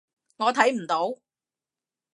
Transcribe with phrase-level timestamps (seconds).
[0.37, 1.21] 我睇唔到